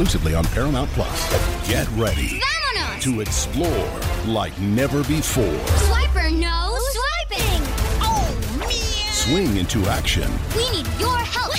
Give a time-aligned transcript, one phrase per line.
[0.00, 1.68] exclusively on Paramount Plus.
[1.68, 3.02] Get ready Vámonos!
[3.02, 5.44] to explore like never before.
[5.44, 7.62] Swiper, no swiping!
[8.00, 9.12] Oh, man!
[9.12, 11.52] Swing into action We need your help!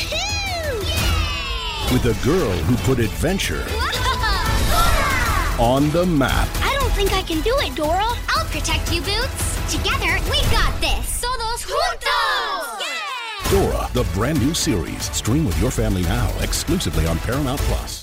[1.94, 3.64] With a girl who put adventure
[5.60, 6.48] on the map.
[6.62, 8.08] I don't think I can do it, Dora.
[8.30, 9.72] I'll protect you, Boots.
[9.72, 11.22] Together, we got this.
[11.22, 12.80] Todos juntos!
[12.80, 13.52] Yeah!
[13.52, 15.12] Dora, the brand new series.
[15.16, 18.01] Stream with your family now, exclusively on Paramount Plus.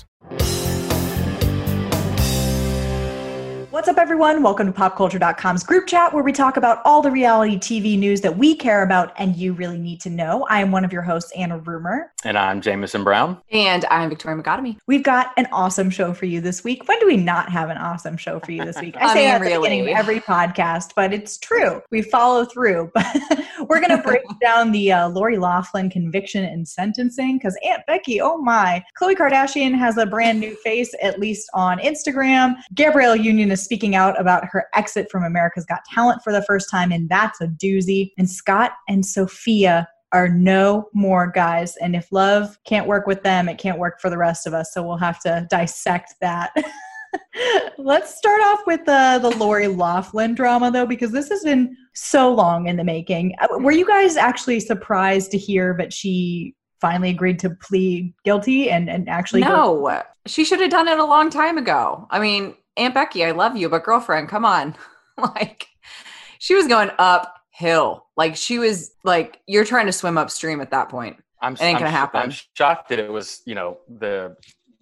[3.79, 4.43] What's up, everyone?
[4.43, 8.37] Welcome to popculture.com's group chat where we talk about all the reality TV news that
[8.37, 10.45] we care about and you really need to know.
[10.49, 12.11] I am one of your hosts, Anna Rumor.
[12.25, 13.37] And I'm Jameson Brown.
[13.53, 14.79] And I'm Victoria McGotomy.
[14.85, 16.89] We've got an awesome show for you this week.
[16.89, 18.97] When do we not have an awesome show for you this week?
[18.97, 19.93] I say mean, that at the beginning really.
[19.93, 21.81] of every podcast, but it's true.
[21.89, 22.91] We follow through.
[22.99, 27.83] But we're going to break down the uh, Lori Loughlin conviction and sentencing because Aunt
[27.87, 28.83] Becky, oh my.
[28.99, 32.55] Khloe Kardashian has a brand new face, at least on Instagram.
[32.73, 36.69] Gabrielle Union is speaking out about her exit from America's Got Talent for the first
[36.69, 38.11] time, and that's a doozy.
[38.17, 41.75] And Scott and Sofia are no more guys.
[41.77, 44.73] And if love can't work with them, it can't work for the rest of us.
[44.73, 46.51] So we'll have to dissect that.
[47.77, 52.33] Let's start off with the the Lori Loughlin drama though, because this has been so
[52.33, 53.35] long in the making.
[53.41, 58.69] Uh, Were you guys actually surprised to hear that she finally agreed to plead guilty
[58.69, 62.07] and and actually go- No, she should have done it a long time ago.
[62.11, 64.75] I mean, Aunt Becky, I love you, but girlfriend, come on.
[65.17, 65.67] like,
[66.39, 68.05] she was going uphill.
[68.15, 71.17] Like, she was like, you're trying to swim upstream at that point.
[71.41, 72.21] I'm, It ain't I'm gonna happen.
[72.21, 74.35] I'm shocked that it was, you know, the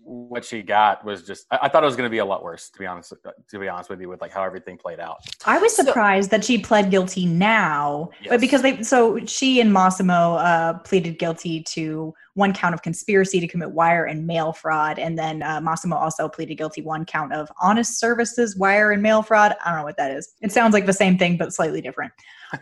[0.07, 1.45] what she got was just.
[1.51, 3.13] I, I thought it was going to be a lot worse, to be honest.
[3.49, 5.17] To be honest with you, with like how everything played out.
[5.45, 9.71] I was So- surprised that she pled guilty now, but because they so she and
[9.71, 14.97] Mossimo uh, pleaded guilty to one count of conspiracy to commit wire and mail fraud,
[14.97, 19.21] and then uh, Mossimo also pleaded guilty one count of honest services wire and mail
[19.21, 19.55] fraud.
[19.63, 20.33] I don't know what that is.
[20.41, 22.13] It sounds like the same thing but slightly different.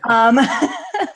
[0.08, 0.38] Um,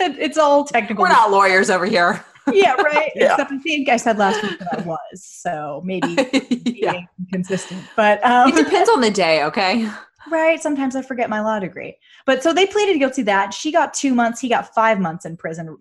[0.01, 1.03] it's all technical.
[1.03, 2.25] We're not lawyers over here.
[2.53, 3.13] Yeah, right.
[3.17, 3.33] Yeah.
[3.33, 6.09] Except I think I said last week that I was, so maybe
[6.65, 6.93] yeah.
[6.93, 7.83] being consistent.
[7.97, 9.91] But um, It depends on the day, okay?
[10.31, 10.61] Right.
[10.61, 11.97] Sometimes I forget my law degree.
[12.27, 13.55] But so they pleaded guilty that.
[13.55, 14.41] She got two months.
[14.41, 15.77] He got five months in prison.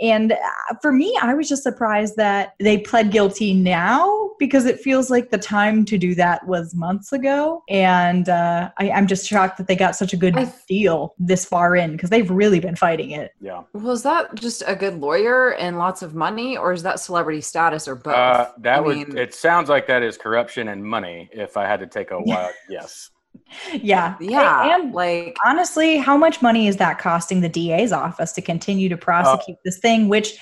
[0.00, 0.36] And uh,
[0.80, 5.30] for me, I was just surprised that they pled guilty now because it feels like
[5.30, 7.62] the time to do that was months ago.
[7.68, 11.44] And uh, I, I'm just shocked that they got such a good th- deal this
[11.44, 13.32] far in because they've really been fighting it.
[13.40, 13.62] Yeah.
[13.74, 17.86] Was that just a good lawyer and lots of money, or is that celebrity status
[17.86, 18.14] or both?
[18.14, 18.96] Uh, that I would.
[18.96, 21.28] mean- it sounds like that is corruption and money.
[21.32, 23.10] If I had to take a wild yes.
[23.72, 24.16] Yeah.
[24.20, 24.76] yeah.
[24.76, 28.96] And like, honestly, how much money is that costing the DA's office to continue to
[28.96, 30.08] prosecute this thing?
[30.08, 30.36] Which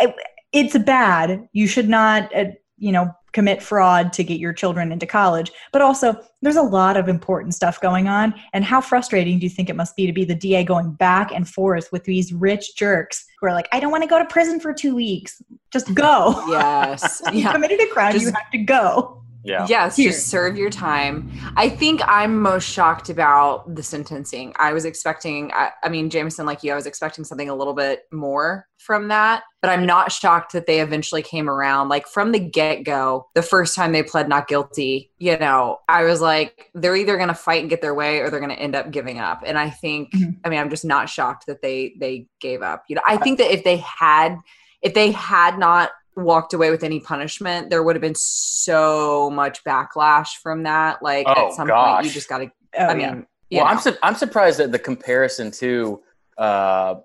[0.00, 0.14] it-
[0.52, 1.48] it's bad.
[1.52, 5.50] You should not, uh, you know, commit fraud to get your children into college.
[5.72, 8.34] But also, there's a lot of important stuff going on.
[8.52, 11.32] And how frustrating do you think it must be to be the DA going back
[11.32, 14.26] and forth with these rich jerks who are like, I don't want to go to
[14.26, 15.40] prison for two weeks.
[15.72, 16.44] Just go.
[16.48, 17.22] yes.
[17.32, 17.52] you yeah.
[17.52, 18.14] committed a crime.
[18.16, 19.21] you have to go.
[19.44, 19.66] Yeah.
[19.68, 20.10] Yes, Here.
[20.10, 21.30] just serve your time.
[21.56, 24.52] I think I'm most shocked about the sentencing.
[24.56, 27.74] I was expecting, I, I mean, Jameson, like you, I was expecting something a little
[27.74, 31.88] bit more from that, but I'm not shocked that they eventually came around.
[31.88, 36.04] Like from the get go, the first time they pled not guilty, you know, I
[36.04, 38.60] was like, they're either going to fight and get their way or they're going to
[38.60, 39.42] end up giving up.
[39.46, 40.36] And I think, Mhm.
[40.44, 42.84] I mean, I'm just not shocked that they they gave up.
[42.88, 44.36] You know, I think that if they had,
[44.82, 49.64] if they had not walked away with any punishment, there would have been so much
[49.64, 51.02] backlash from that.
[51.02, 52.50] Like Oh, at some point, you just got to.
[52.78, 53.72] Oh, I mean, you Well, know.
[53.72, 56.00] I'm su- I'm surprised at the comparison to
[56.38, 56.96] uh,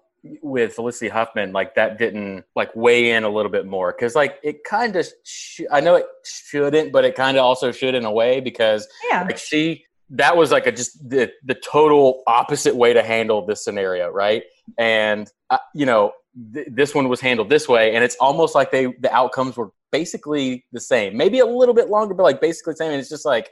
[0.42, 1.54] with Felicity Huffman.
[1.54, 5.08] Like that didn't like weigh in a little bit more because like it kind of
[5.24, 8.88] sh- I know it shouldn't, but it kind of also should in a way because
[9.10, 9.24] yeah.
[9.24, 13.64] like she that was like a just the the total opposite way to handle this
[13.64, 14.44] scenario, right?
[14.78, 16.14] And uh, you know
[16.54, 19.72] th- this one was handled this way, and it's almost like they the outcomes were
[19.92, 22.92] basically the same, maybe a little bit longer, but like basically the same.
[22.92, 23.52] And it's just like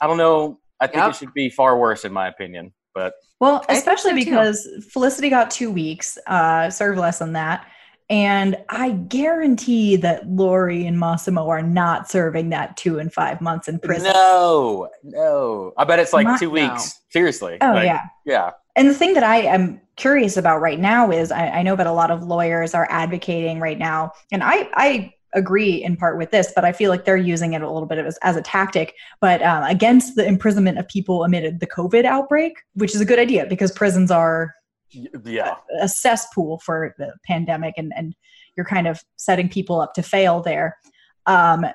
[0.00, 0.58] I don't know.
[0.80, 1.10] I think Yep.
[1.10, 2.72] it should be far worse, in my opinion.
[2.94, 7.66] But Well, especially so, because Felicity got two weeks, uh, served less than that.
[8.12, 13.68] And I guarantee that Lori and Mossimo are not serving that two and five months
[13.68, 14.12] in prison.
[14.12, 16.52] no, no, I bet it's like My- two no.
[16.52, 17.00] weeks.
[17.08, 17.56] Seriously.
[17.62, 18.02] Oh, Like, yeah.
[18.26, 18.50] yeah.
[18.76, 21.86] And the thing that I am curious about right now is I, I know that
[21.86, 26.30] a lot of lawyers are advocating right now, and I, I agree in part with
[26.30, 28.94] this, but I feel like they're using it a little bit as, as a tactic,
[29.22, 33.18] but um, against the imprisonment of people amid the COVID outbreak, which is a good
[33.18, 34.54] idea because prisons are
[35.24, 35.56] Yeah.
[35.80, 38.14] a cesspool for the pandemic and, and
[38.56, 40.76] you're kind of setting people up to fail there.
[41.26, 41.66] Um,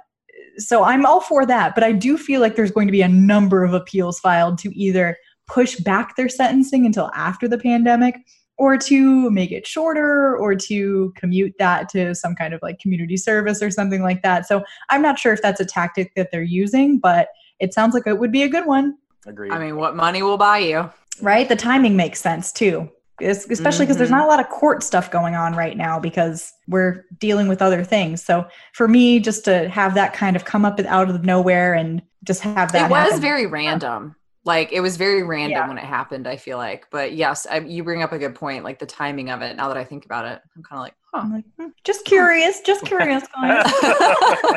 [0.57, 3.07] so I'm all for that, but I do feel like there's going to be a
[3.07, 5.17] number of appeals filed to either
[5.47, 8.15] push back their sentencing until after the pandemic
[8.57, 13.15] or to make it shorter or to commute that to some kind of like community
[13.15, 14.47] service or something like that.
[14.47, 17.29] So I'm not sure if that's a tactic that they're using, but
[17.59, 19.51] it sounds like it would be a good one, Agreed.
[19.51, 20.89] I mean, what money will buy you?
[21.21, 21.47] right?
[21.47, 22.89] The timing makes sense too.
[23.21, 24.17] Es- Especially because there's Mhm.
[24.17, 27.83] not a lot of court stuff going on right now because we're dealing with other
[27.83, 28.23] things.
[28.23, 32.01] So for me, just to have that kind of come up out of nowhere and
[32.23, 33.21] just have that it was happen.
[33.21, 34.15] very random.
[34.45, 35.67] Like it was very random Yeah.
[35.67, 36.27] when it happened.
[36.27, 38.63] I feel like, but yes, I, you bring up a good point.
[38.63, 39.57] Like the timing of it.
[39.57, 41.21] Now that I think about it, I'm kind of like, huh.
[41.23, 43.73] I'm like, hmm, just curious, just curious, guys.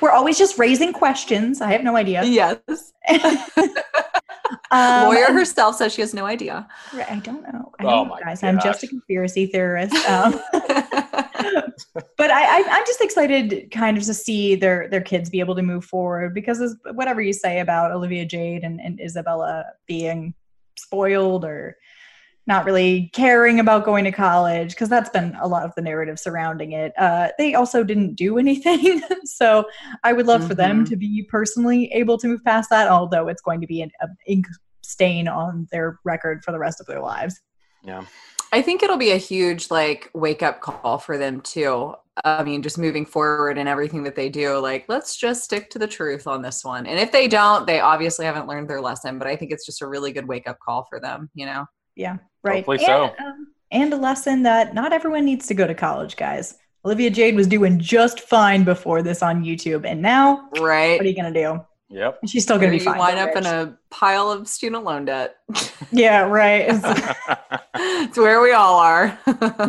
[0.00, 1.60] We're always just raising questions.
[1.60, 2.22] I have no idea.
[2.24, 2.58] yes.
[4.72, 6.66] Um, Lawyer herself says she has no idea.
[6.94, 7.72] Right, I don't know.
[7.78, 8.42] I Oh don't know, my guys.
[8.42, 9.94] I'm just a conspiracy theorist.
[10.08, 10.40] Um,
[12.16, 15.54] but I, I, I'm just excited, kind of, to see their their kids be able
[15.54, 20.34] to move forward because whatever you say about Olivia Jade and, and Isabella being
[20.76, 21.76] spoiled or
[22.46, 26.18] not really caring about going to college, because that's been a lot of the narrative
[26.18, 26.92] surrounding it.
[26.98, 29.64] Uh, they also didn't do anything, so
[30.02, 30.88] I would love for them Mhm.
[30.90, 32.88] to be personally able to move past that.
[32.88, 34.46] Although it's going to be an a ink
[34.82, 37.40] stain on their record for the rest of their lives.
[37.84, 38.04] yeah.
[38.54, 41.94] I think it'll be a huge like wake up call for them too.
[42.22, 45.78] I mean, just moving forward and everything that they do, like let's just stick to
[45.78, 46.86] the truth on this one.
[46.86, 49.18] And if they don't, they obviously haven't learned their lesson.
[49.18, 51.30] But I think it's just a really good wake up call for them.
[51.34, 51.64] You know.
[51.96, 52.64] Yeah, right.
[52.64, 53.24] Hopefully and, so.
[53.24, 56.56] um, and a lesson that not everyone needs to go to college, guys.
[56.84, 60.98] Olivia Jade was doing just fine before this on YouTube, and now Right.
[60.98, 61.60] what are you gonna do?
[61.90, 62.18] Yep.
[62.22, 62.98] And She's still gonna Or be you fine.
[62.98, 65.36] wind but up in a pile of student loan debt.
[65.92, 66.62] yeah, right.
[66.70, 67.16] It's-
[67.76, 69.18] it's where we all are.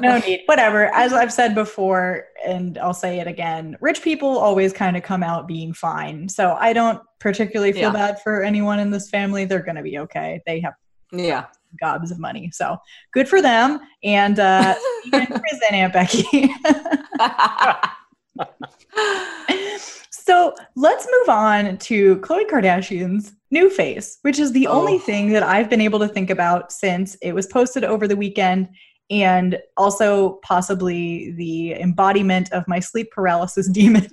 [0.02, 0.42] no need.
[0.48, 0.86] Whatever.
[0.96, 5.22] As I've said before, and I'll say it again, rich people always kind of come
[5.24, 6.28] out being fine.
[6.30, 7.92] So I don't particularly feel Yeah.
[7.92, 9.46] bad for anyone in this family.
[9.46, 10.42] They're gonna be okay.
[10.46, 10.74] They have
[11.12, 11.46] yeah.
[11.80, 12.50] Gobs of money.
[12.54, 12.78] So
[13.14, 13.80] good for them.
[14.04, 14.75] And uh
[15.14, 16.24] in prison, Aunt Becky.
[20.10, 25.00] so let's move on to Khloe Kardashian's new face, which is the only Oh.
[25.00, 28.70] thing that I've been able to think about since it was posted over the weekend
[29.10, 34.08] and also possibly the embodiment of my sleep paralysis demon.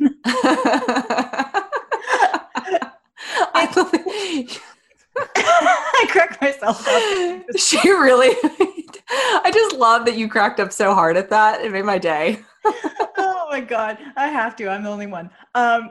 [3.53, 4.63] I believe
[5.17, 7.45] I cracked myself up.
[7.57, 8.37] she really.
[9.11, 11.63] I just love that you cracked up so hard at that.
[11.63, 12.41] It made my day.
[12.65, 15.89] oh my god i have to i'm the only one um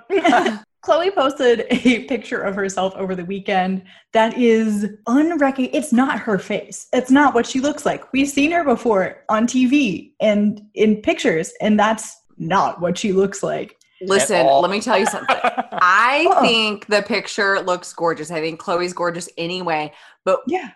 [0.85, 3.83] khloe posted a picture of herself over the weekend
[4.13, 8.51] that is unrecognizable it's not her face it's not what she looks like we've seen
[8.51, 14.45] her before on tv and in pictures and that's not what she looks like Listen,
[14.45, 15.35] let me tell you something.
[15.43, 16.41] I Uh-uh.
[16.41, 18.31] think the picture looks gorgeous.
[18.31, 19.93] I think Khloe's gorgeous anyway.
[20.25, 20.69] But yeah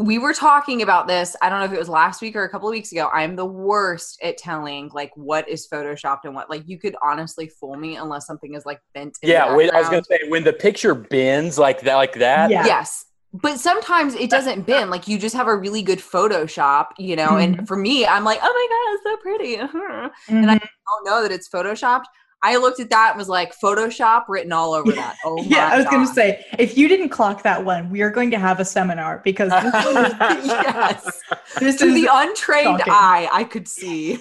[0.00, 1.34] we were talking about this.
[1.42, 3.08] I don't know if it was last week or a couple of weeks ago.
[3.12, 6.48] I'm the worst at telling like what is photoshopped and what.
[6.48, 9.18] Like you could honestly fool me unless something is like bent.
[9.22, 9.46] In yeah.
[9.46, 12.50] I was gonna say when the picture bends like that, like that.
[12.50, 12.64] Yeah.
[12.64, 13.06] Yes.
[13.32, 14.90] But sometimes it doesn't bend.
[14.90, 17.36] Like you just have a really good Photoshop, you know.
[17.36, 19.54] And for me, I'm like, oh my god, it's so pretty.
[20.28, 20.60] And I Mhm.
[20.60, 22.04] don't know that it's photoshopped.
[22.42, 25.16] I looked at that and was like, Photoshop written all over that.
[25.24, 28.10] Oh my yeah i was gonna say if you didn't clock that one we are
[28.10, 31.20] going to have a seminar because this, is- yes.
[31.58, 32.92] this To is the untrained shocking.
[32.94, 34.18] eye, I could see.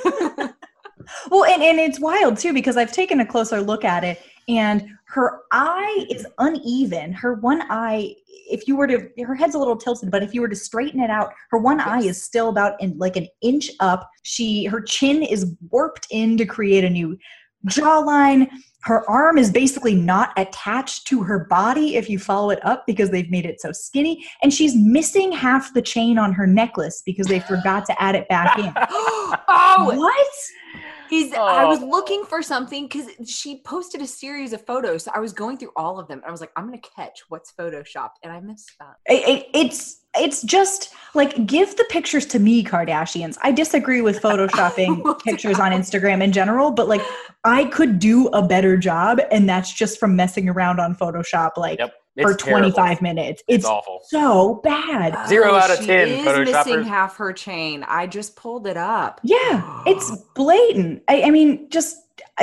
[1.31, 4.87] Well, and, and it's wild too because I've taken a closer look at it and
[5.05, 7.13] her eye is uneven.
[7.13, 10.41] Her one eye, if you were to, her head's a little tilted, but if you
[10.41, 13.69] were to straighten it out, her one eye is still about in like an inch
[13.79, 14.09] up.
[14.23, 17.17] She, her chin is warped in to create a new
[17.67, 18.49] jawline.
[18.81, 23.09] Her arm is basically not attached to her body if you follow it up because
[23.09, 24.25] they've made it so skinny.
[24.41, 28.29] And she's missing half the chain on her necklace because they forgot to add it
[28.29, 28.71] back in.
[28.89, 30.27] oh, What?
[31.11, 31.67] Is I oh.
[31.67, 31.85] was Oh.
[31.87, 35.03] looking for something because she posted a series of photos.
[35.03, 36.21] So I was going through all of them.
[36.27, 38.95] I was like, I'm gonna catch what's photoshopped, and I missed that.
[39.05, 44.19] It, it- it's it's just like give the pictures to me kardashians i disagree with
[44.19, 47.01] photoshopping pictures on instagram in general but like
[47.43, 51.77] i could do a better job and that's just from messing around on photoshop like
[51.77, 51.93] Yep.
[52.21, 52.71] For It's terrible.
[52.71, 54.01] 25 minutes It's, it's awful.
[54.07, 56.45] so bad oh, Zero Oh, out of she 10 Is Photoshoppers.
[56.45, 57.83] missing half her chain.
[57.87, 59.21] I just pulled it up.
[59.23, 61.97] yeah it's blatant I, I mean just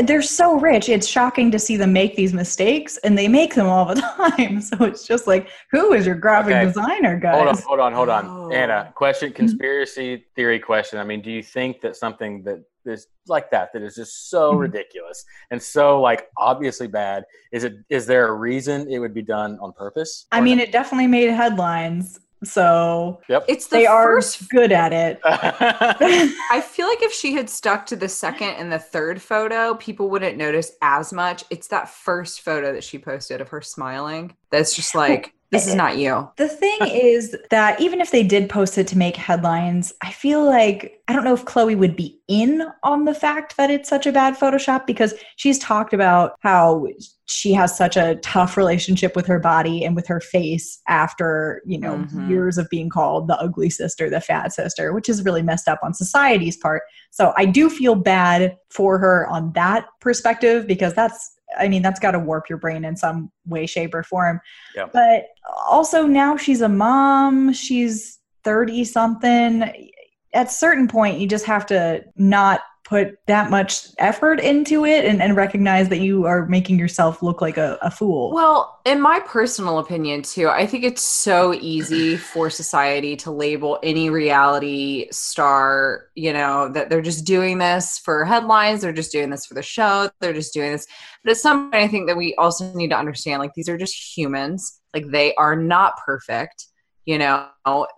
[0.05, 0.89] they're so rich.
[0.89, 3.95] It's shocking to see them make these mistakes, and they make them all the
[4.37, 4.61] time.
[4.61, 6.65] So it's just like, who is your graphic Okay.
[6.65, 7.35] designer, guys?
[7.37, 8.27] Hold on, hold on, hold on.
[8.27, 8.51] Oh.
[8.51, 10.99] Anna, question, conspiracy theory question.
[10.99, 14.53] I mean, do you think that something that is like that, that is just so
[14.53, 14.61] Mhm.
[14.61, 17.77] ridiculous and so like obviously bad, is it?
[17.89, 20.27] Is there a reason it would be done on purpose?
[20.33, 24.21] I mean, it definitely made headlines, so It's the they are
[24.51, 25.21] good at it.
[25.25, 30.11] I feel like if she had stuck to the second and the third photo, people
[30.11, 31.45] wouldn't notice as much.
[31.51, 35.75] It's that first photo that she posted of her smiling that's just like, this is
[35.75, 36.29] not you.
[36.37, 40.45] The thing is that even if they did post it to make headlines, I feel
[40.45, 44.07] like I don't know if Khloe would be in on the fact that it's such
[44.07, 46.87] a bad Photoshop because she's talked about how
[47.27, 51.79] she has such a tough relationship with her body and with her face after, you
[51.79, 52.29] know, Mhm.
[52.29, 55.81] years of being called the ugly sister, the fat sister, which is really messed up
[55.83, 56.83] on society's part.
[57.11, 62.01] So I do feel bad for her on that perspective because that's I mean, that's
[62.01, 64.41] got to warp your brain in some way, shape, or form.
[64.75, 64.87] Yeah.
[64.93, 65.27] But
[65.69, 69.91] also now she's a mom, she's 30 something.
[70.33, 75.07] At a certain point, you just have to not put that much effort into it
[75.07, 78.33] and, and recognize that you are making yourself look like a, a fool.
[78.33, 83.79] Well, in my personal opinion, too, I think it's so easy for society to label
[83.83, 89.31] any reality star, you know, that they're just doing this for headlines, they're just doing
[89.31, 90.87] this for the show, they're just doing this.
[91.25, 93.79] But at some point, I think that we also need to understand like these are
[93.79, 96.67] just humans, like they are not perfect.
[97.07, 97.47] You know,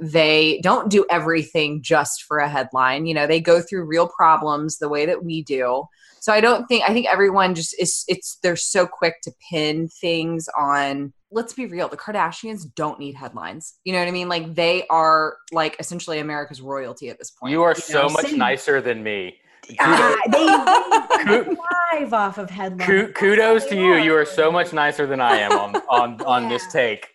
[0.01, 3.07] they don't do everything just for a headline.
[3.07, 5.85] You know, they go through real problems the way that we do.
[6.21, 9.89] So I don't think I think everyone just is it's they're so quick to pin
[9.89, 13.75] things on let's be real, the Kardashians don't need headlines.
[13.85, 14.29] You know what I mean?
[14.29, 17.53] Like they are like essentially America's royalty at this point.
[17.53, 17.75] you are know?
[17.75, 18.39] so much same.
[18.39, 19.37] nicer than me.
[19.81, 23.13] Ah, they, thrive off of headlines.
[23.17, 23.97] kudos to you.
[23.97, 24.67] You are so much.
[24.67, 27.09] much nicer than I am on on on this take.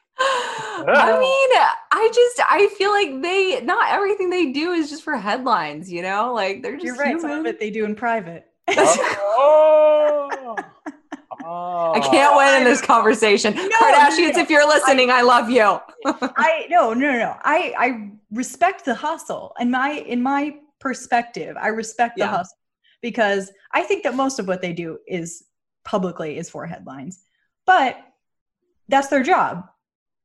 [0.88, 1.50] I mean,
[1.92, 6.02] I just I feel like they not everything they do is just for headlines, you
[6.02, 6.34] know?
[6.34, 7.20] Like they're just You're right.
[7.20, 8.48] Some of it they do in private.
[8.70, 10.56] Oh.
[11.44, 11.94] Oh.
[11.96, 13.54] I can't win in this conversation.
[13.54, 14.42] Kardashians, no.
[14.42, 15.80] if you're listening, I love you.
[16.06, 17.36] I no no no.
[17.44, 22.38] I I respect the hustle and my in my perspective, I respect the Yeah.
[22.38, 22.58] hustle
[23.02, 25.46] because I think that most of what they do is
[25.84, 27.24] publicly is for headlines.
[27.66, 27.98] But
[28.88, 29.66] that's their job.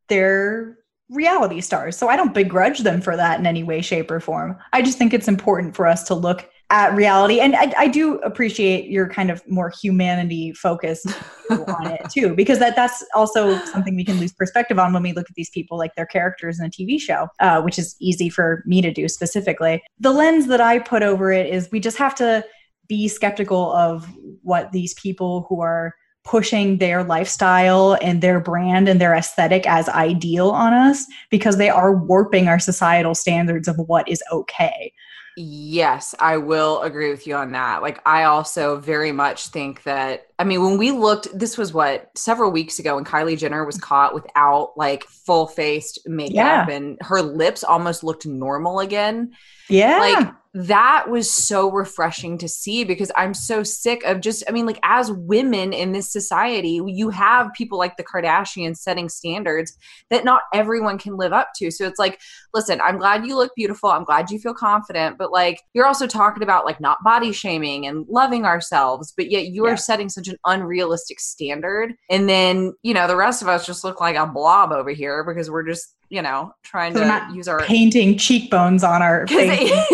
[0.09, 1.97] They're reality stars.
[1.97, 4.57] So I don't begrudge them for that in any way, shape, or form.
[4.73, 7.39] I just think it's important for us to look at reality.
[7.39, 11.07] And I, I do appreciate your kind of more humanity focused
[11.51, 15.13] on it too, because that that's also something we can lose perspective on when we
[15.13, 18.29] look at these people like their characters in a TV show, uh, which is easy
[18.29, 19.81] for me to do specifically.
[20.01, 22.45] The lens that I put over it is we just have to
[22.89, 24.09] be skeptical of
[24.43, 25.95] what these people who are
[26.27, 31.71] pushing their lifestyle and their brand and their aesthetic as ideal on us because they
[31.71, 34.93] are warping our societal standards of what is okay.
[35.39, 37.83] Yes, I will agree with you on that.
[37.83, 42.11] Like, I also very much think that, I mean, when we looked, this was what,
[42.17, 46.71] several weeks ago when Kylie Jenner was caught without like full faced makeup Yeah.
[46.71, 49.33] and her lips almost looked normal again.
[49.69, 49.99] Yeah.
[49.99, 54.65] Like, that was so refreshing to see because I'm so sick of just, I mean,
[54.65, 59.77] like, as women in this society, you have people like the Kardashians setting standards
[60.09, 61.71] that not everyone can live up to.
[61.71, 62.21] So it's like,
[62.55, 63.91] listen, I'm glad you look beautiful.
[63.91, 67.87] I'm glad you feel confident, but like you're also talking about like not body shaming
[67.87, 69.75] and loving ourselves, but yet you Yeah.
[69.75, 71.93] are setting such an unrealistic standard.
[72.09, 75.23] And then, you know, the rest of us just look like a blob over here
[75.23, 79.27] because we're just, you know, trying So to not use our painting cheekbones on our
[79.29, 79.71] face.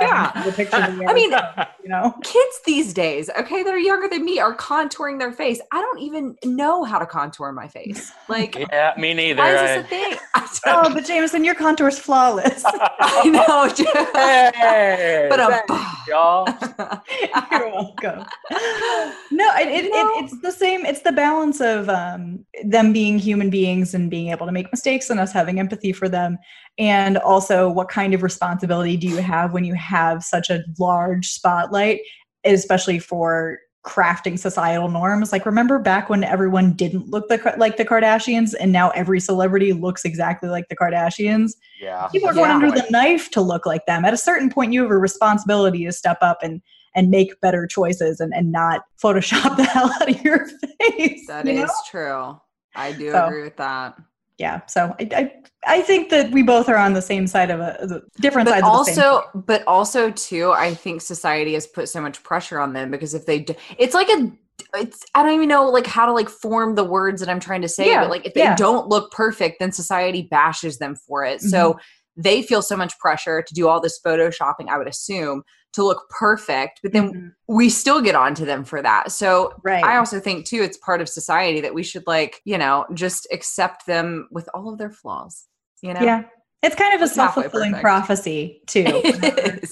[0.00, 0.42] yeah.
[0.44, 1.30] the picture of the I mean,
[1.82, 2.14] you know.
[2.24, 5.60] kids these days, okay, that are younger than me are contouring their face.
[5.72, 8.12] I don't even know how to contour my face.
[8.28, 9.40] Like, Yeah, me neither.
[9.40, 10.18] why is this a thing?
[10.66, 12.62] Oh, but Jameson, your contour is flawless.
[12.66, 13.68] I know.
[14.14, 16.48] hey, But, um, thanks, y'all.
[17.52, 18.26] You're welcome.
[19.30, 20.18] No, it, it, No.
[20.18, 20.84] It, it's the same.
[20.84, 25.10] It's the balance of um, them being human beings and being able to make mistakes
[25.10, 26.36] and us having empathy for them.
[26.78, 31.28] And also, what kind of responsibility do you have when you have such a large
[31.28, 32.00] spotlight,
[32.44, 35.30] especially for crafting societal norms?
[35.32, 39.72] Like, remember back when everyone didn't look the, like the Kardashians, and now every celebrity
[39.72, 41.52] looks exactly like the Kardashians?
[41.80, 42.08] Yeah.
[42.08, 42.56] people are going Yeah.
[42.56, 44.04] under the knife to look like them.
[44.04, 46.60] At a certain point, you have a responsibility to step up and
[46.94, 51.26] and make better choices and, and not Photoshop the hell out of your face.
[51.26, 51.74] That you is know?
[51.90, 52.40] true.
[52.74, 53.26] I do So.
[53.26, 53.98] agree with that.
[54.38, 54.60] Yeah.
[54.66, 55.32] So I, I,
[55.66, 58.66] I think that we both are on the same side of a, different but sides.
[58.66, 62.60] of the same also but also too i think society has put so much pressure
[62.60, 64.30] on them because if they do it's like a
[64.74, 67.62] it's i don't even know like how to like form the words that i'm trying
[67.62, 68.54] to say Yeah, but like if they yeah.
[68.56, 72.22] don't look perfect then society bashes them for it so Mm-hmm.
[72.22, 75.42] they feel so much pressure to do all this photoshopping i would assume
[75.76, 77.32] to look perfect but then Mhm.
[77.46, 79.84] we still get onto them for that so right.
[79.84, 83.26] I also think too it's part of society that we should like, you know, just
[83.32, 85.46] accept them with all of their flaws.
[85.82, 86.00] You know?
[86.00, 86.24] yeah,
[86.62, 88.84] it's kind of a It's halfway self fulfilling prophecy too.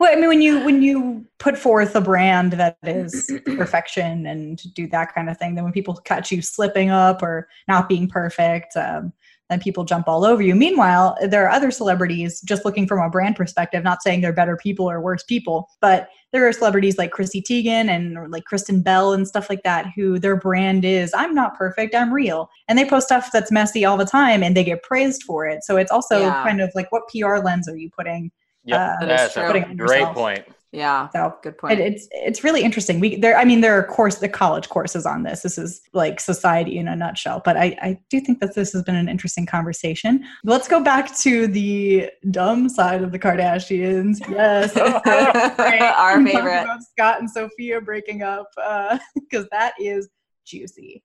[0.00, 4.60] Well, I mean, when you when you put forth a brand that is perfection and
[4.74, 8.08] do that kind of thing, then when people catch you slipping up or not being
[8.08, 9.12] perfect, um,
[9.50, 10.54] then people jump all over you.
[10.54, 14.56] Meanwhile, there are other celebrities just looking from a brand perspective, not saying they're better
[14.56, 19.12] people or worse people, but there are celebrities like Chrissy Teigen and like Kristen Bell
[19.12, 22.48] and stuff like that who their brand is I'm not perfect, I'm real.
[22.68, 25.62] And they post stuff that's messy all the time and they get praised for it.
[25.62, 26.42] So it's also Yeah.
[26.42, 28.30] kind of like what PR lens are you putting?
[28.64, 29.42] Yep, Uh, That is true.
[29.44, 30.14] a great yourself.
[30.14, 30.44] point.
[30.74, 31.08] Yeah.
[31.10, 31.78] So Good point.
[31.78, 32.98] it, it's it's really interesting.
[32.98, 35.42] We there, I mean, there are course the college courses on this.
[35.42, 37.42] This is like society in a nutshell.
[37.44, 40.24] But I I do think that this has been an interesting conversation.
[40.42, 44.18] Let's go back to the dumb side of the Kardashians.
[44.28, 46.66] Yes, oh, oh, oh, Our Talk favorite.
[46.90, 50.08] Scott and Sofia breaking up uh, because that is
[50.44, 51.04] juicy.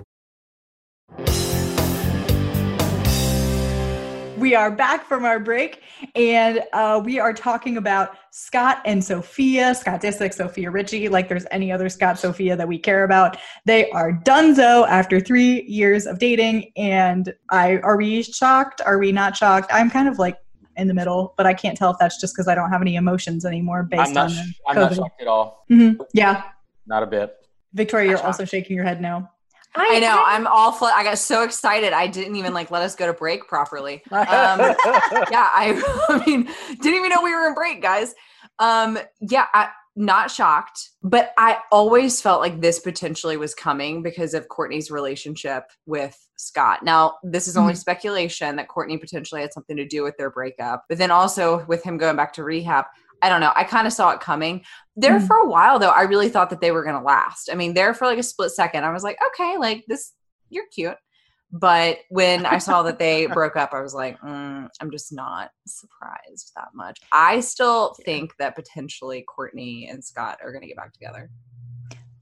[4.51, 5.81] We are back from our break,
[6.13, 11.07] and uh, we are talking about Scott and Sofia, Scott Disick, Sofia Richie.
[11.07, 13.37] Like there's any other Scott Sofia that we care about.
[13.63, 18.81] They are donezo after three years of dating, and I are we shocked?
[18.85, 19.71] Are we not shocked?
[19.73, 20.37] I'm kind of like
[20.75, 22.97] in the middle, but I can't tell if that's just because I don't have any
[22.97, 24.31] emotions anymore based I'm not.
[24.31, 25.65] on I'm not shocked at all.
[25.71, 25.97] Mhm.
[26.13, 26.43] Yeah,
[26.87, 27.37] Not a bit.
[27.71, 29.29] Victoria, you're Not also shaking your head no.
[29.75, 30.23] I know.
[30.25, 30.71] I'm all.
[30.71, 31.93] Fl- I got so excited.
[31.93, 34.03] I didn't even like let us go to break properly.
[34.11, 34.59] Um,
[35.31, 36.49] yeah, I, I mean,
[36.81, 38.13] didn't even know we were in break, guys.
[38.59, 44.33] Um, yeah, I, not shocked, but I always felt like this potentially was coming because
[44.33, 46.83] of Kourtney's relationship with Scott.
[46.83, 50.85] Now, this is only speculation that Kourtney potentially had something to do with their breakup,
[50.87, 52.85] but then also with him going back to rehab.
[53.21, 53.51] I don't know.
[53.55, 54.63] I kind of saw it coming.
[54.95, 55.27] There Mhm.
[55.27, 57.49] for a while though, I really thought that they were going to last.
[57.51, 60.13] I mean, there for like a split second, I was like, okay, like this,
[60.49, 60.97] you're cute.
[61.53, 65.51] But when I saw that they broke up, I was like, mm, I'm just not
[65.67, 66.99] surprised that much.
[67.11, 71.29] I still think that potentially Kourtney and Scott are going to get back together.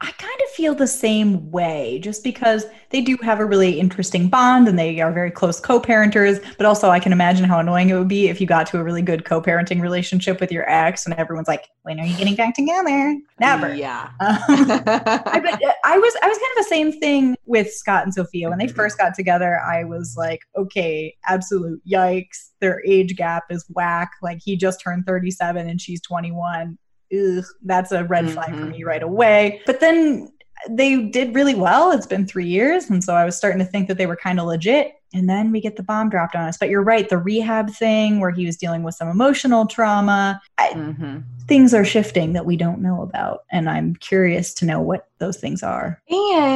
[0.01, 4.29] I kind of feel the same way just because they do have a really interesting
[4.29, 6.39] bond and they are very close co parenters.
[6.57, 8.83] But also, I can imagine how annoying it would be if you got to a
[8.83, 12.35] really good co parenting relationship with your ex and everyone's like, when are you getting
[12.35, 13.17] back together?
[13.39, 13.73] Never.
[13.75, 14.11] Yeah.
[14.29, 18.03] Um, I, but uh, I was I was kind of the same thing with Scott
[18.03, 19.59] and Sofia when they first got together.
[19.59, 22.49] I was like, okay, absolute yikes!
[22.59, 24.11] Their age gap is whack.
[24.21, 26.77] Like he just turned thirty seven and she's twenty one.
[27.13, 28.87] Ugh, that's a red flag for me mm-hmm.
[28.87, 29.61] right away.
[29.65, 30.31] But then
[30.69, 31.91] they did really well.
[31.91, 34.39] It's been three years, and so I was starting to think that they were kind
[34.39, 34.93] of legit.
[35.13, 36.57] And then we get the bomb dropped on us.
[36.57, 40.41] But you're right, the rehab thing where he was dealing with some emotional trauma.
[40.57, 41.19] I, hmm
[41.49, 45.37] things are shifting that we don't know about and i'm curious to know what those
[45.37, 45.99] things are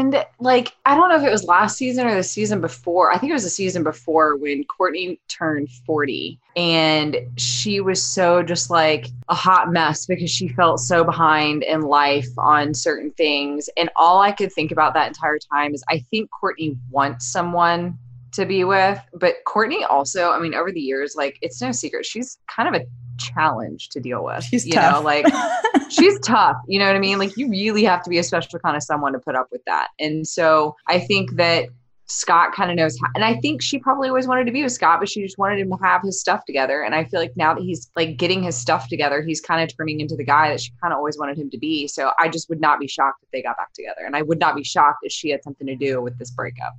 [0.04, 3.12] And like, I don't know if it was last season or the season before.
[3.12, 8.44] I think it was the season before when Kourtney turned 40 and she was so
[8.44, 13.70] just like a hot mess because she felt so behind in life on certain things.
[13.78, 17.98] And all I could think about that entire time is I think Kourtney wants someone
[18.34, 22.06] to be with, but Kourtney also, I mean, over the years, like, it's no secret,
[22.06, 22.86] she's kind of a
[23.18, 24.44] challenge to deal with.
[24.44, 25.26] she's you tough know, like
[25.90, 28.60] she's tough you know what i mean like you really have to be a special
[28.60, 31.66] kind of someone to put up with that and so i think that
[32.06, 34.72] scott kind of knows how and i think she probably always wanted to be with
[34.72, 37.32] scott but she just wanted him to have his stuff together and i feel like
[37.38, 40.50] now that he's like getting his stuff together he's kind of turning into the guy
[40.50, 42.88] that she kind of always wanted him to be so i just would not be
[42.88, 45.42] shocked if they got back together and i would not be shocked if she had
[45.44, 46.74] something to do with this breakup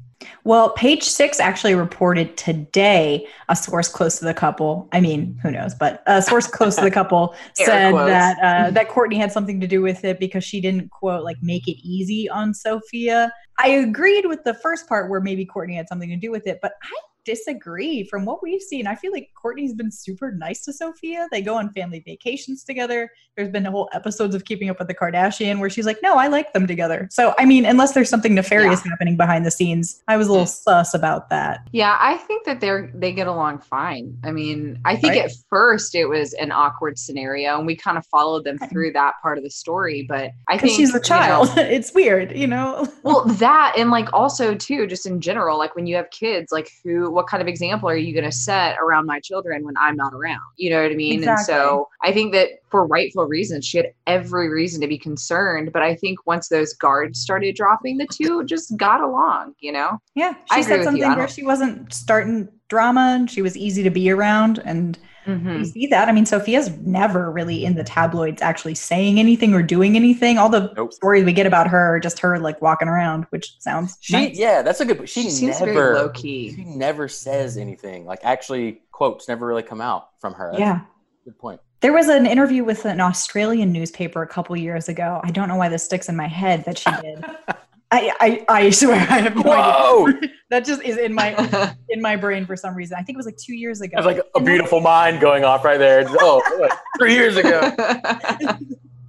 [0.45, 4.89] Well, page six actually reported today a source close to the couple.
[4.93, 8.11] I mean, who knows, but a source close to the couple said quotes.
[8.11, 11.37] that uh, that Kourtney had something to do with it because she didn't quote like
[11.43, 13.33] make it easy on Sofia.
[13.59, 16.59] I agreed with the first part where maybe Kourtney had something to do with it,
[16.61, 18.05] but I disagree.
[18.05, 21.29] From what we've seen, I feel like Kourtney's been super nice to Sofia.
[21.31, 23.11] They go on family vacations together.
[23.37, 26.17] There's been a whole episodes of Keeping Up with the Kardashian where she's like, "No,
[26.17, 30.03] I like them together." So, I mean, unless there's something nefarious happening behind the scenes,
[30.09, 31.67] I was a little sus about that.
[31.73, 34.17] Yeah, I think that they're they get along fine.
[34.25, 35.25] I mean, I think Right.
[35.25, 39.15] at first it was an awkward scenario, and we kind of followed them through that
[39.23, 40.05] part of the story.
[40.09, 41.49] But I think she's a you know, child.
[41.57, 42.87] it's weird, you know.
[43.03, 46.71] well, that and like also too, just in general, like when you have kids, like
[46.85, 49.97] who, what kind of example are you going to set around my children when I'm
[49.97, 50.43] not around?
[50.57, 51.27] You know what I mean?
[51.27, 55.73] And so I think that for rightful reasons, she had every reason to be concerned.
[55.73, 59.55] But I think once those guards started dropping, the two just got along.
[59.61, 59.99] You know?
[60.15, 63.91] Yeah, she agree said something where she wasn't starting drama and she was easy to
[63.91, 64.59] be around.
[64.65, 65.59] And Mhm.
[65.59, 66.09] you see that.
[66.09, 70.39] I mean, Sofia's never really in the tabloids actually saying anything or doing anything.
[70.39, 70.93] All the Nope.
[70.93, 74.39] stories we get about her are just her like walking around, which sounds She nice.
[74.39, 75.09] yeah, that's a good.
[75.09, 76.55] She, She seems never very low key.
[76.55, 78.05] She never says anything.
[78.07, 80.51] Like actually, quotes never really come out from her.
[80.53, 80.81] That's Yeah.
[80.81, 81.61] a good point.
[81.81, 85.21] There was an interview with an Australian newspaper a couple years ago.
[85.23, 87.25] I don't know why this sticks in my head that she did.
[87.95, 90.09] I, I, I swear I have no Whoa!
[90.09, 90.31] idea.
[90.51, 92.97] that just is in my in my brain for some reason.
[92.99, 93.97] I think it was like two years ago.
[93.99, 96.01] It's like a beautiful mind going off right there.
[96.01, 97.61] It's- Oh, like three years ago.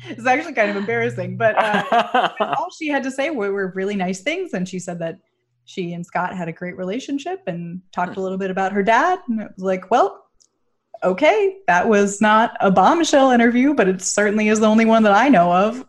[0.09, 3.95] it's actually kind of embarrassing, but uh, all she had to say were, were really
[3.95, 5.17] nice things, and she said that
[5.65, 9.19] she and Scott had a great relationship and talked a little bit about her dad,
[9.27, 10.25] and it was like, well,
[11.03, 15.13] okay, that was not a bombshell interview, but it certainly is the only one that
[15.13, 15.85] I know of.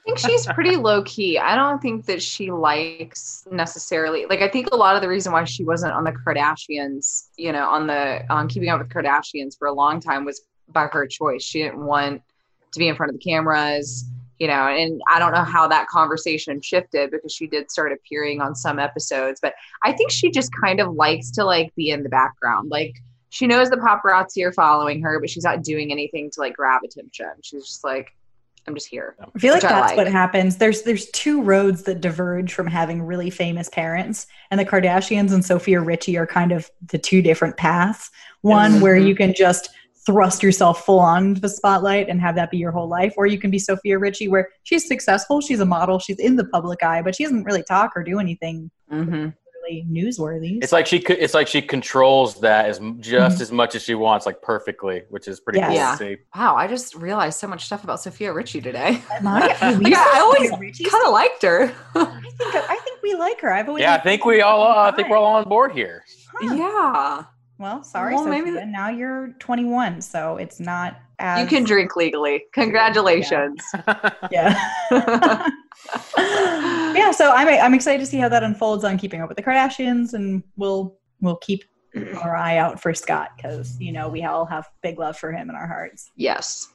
[0.00, 1.38] I think she's pretty low key.
[1.38, 5.32] I don't think that she likes necessarily like I think a lot of the reason
[5.32, 9.58] why she wasn't on the Kardashians, you know, on the on keeping up with Kardashians
[9.58, 11.42] for a long time was by her choice.
[11.42, 12.22] She didn't want
[12.72, 14.04] to be in front of the cameras,
[14.38, 18.40] you know, and I don't know how that conversation shifted because she did start appearing
[18.40, 22.02] on some episodes, but I think she just kind of likes to like be in
[22.02, 22.70] the background.
[22.70, 22.94] Like
[23.28, 26.82] she knows the paparazzi are following her, but she's not doing anything to like grab
[26.84, 27.30] attention.
[27.42, 28.12] She's just like
[28.70, 29.16] I'm just here.
[29.20, 30.56] I feel like that's what happens.
[30.56, 35.44] There's there's two roads that diverge from having really famous parents, and the Kardashians and
[35.44, 38.10] Sofia Richie are kind of the two different paths.
[38.42, 39.70] One where you can just
[40.06, 43.38] thrust yourself full on the spotlight and have that be your whole life, or you
[43.38, 47.02] can be Sofia Richie, where she's successful, she's a model, she's in the public eye,
[47.02, 49.28] but she doesn't really talk or do anything Mm-hmm.
[49.70, 50.58] Really newsworthy.
[50.62, 51.18] It's like she could.
[51.18, 53.40] It's like she controls that as just Mhm.
[53.40, 55.98] as much as she wants, like perfectly, which is pretty cool Yes.
[55.98, 56.16] to see.
[56.34, 59.00] Wow, I just realized so much stuff about Sofia Richie today.
[59.12, 59.40] Am I-
[59.80, 61.72] Like, I always kind of liked her.
[61.94, 63.52] I think I think we like her.
[63.52, 64.62] I've always Yeah, I think we all.
[64.62, 66.04] Uh, I think we're all on board here.
[66.34, 66.54] Huh.
[66.54, 67.22] yeah.
[67.58, 68.42] Well, sorry, Well, Sofia.
[68.42, 72.44] maybe- Now you're 21, so it's not as You can drink legally.
[72.54, 73.62] Congratulations.
[74.30, 74.56] Yeah.
[74.90, 75.48] yeah,
[77.12, 80.14] so I'm I'm excited to see how that unfolds on Keeping Up with the Kardashians,
[80.14, 81.64] and we'll we'll keep
[82.22, 85.50] our eye out for Scott because you know we all have big love for him
[85.50, 86.10] in our hearts.
[86.16, 86.68] yes.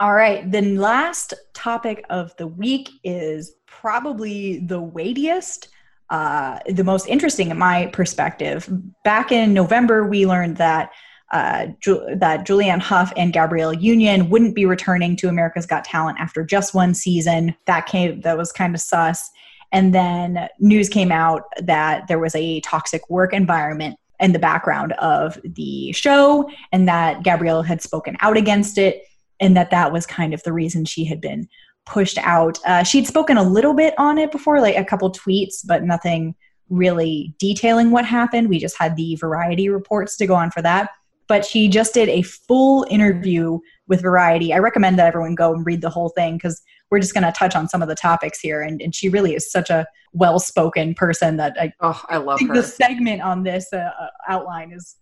[0.00, 5.68] All right, the last topic of the week is probably the weightiest,
[6.10, 8.68] uh, the most interesting in my perspective.
[9.04, 10.90] Back in November, we learned that
[11.32, 16.18] uh, Ju- that Julianne Hough and Gabrielle Union wouldn't be returning to America's Got Talent
[16.20, 17.54] after just one season.
[17.66, 19.30] That came that was kind of sus.
[19.72, 24.92] And then news came out that there was a toxic work environment in the background
[24.94, 29.02] of the show, and that Gabrielle had spoken out against it
[29.40, 31.48] and that that was kind of the reason she had been
[31.86, 32.58] pushed out.
[32.64, 36.34] Uh, she'd spoken a little bit on it before, like a couple tweets, but nothing
[36.70, 38.48] really detailing what happened.
[38.48, 40.90] We just had the variety reports to go on for that.
[41.26, 43.58] But she just did a full interview
[43.88, 44.52] with Variety.
[44.52, 47.32] I recommend that everyone go and read the whole thing because we're just going to
[47.32, 48.60] touch on some of the topics here.
[48.62, 52.38] And, and she really is such a well spoken person that I Oh, I love
[52.38, 52.56] think her.
[52.56, 54.96] the segment on this uh, uh, outline is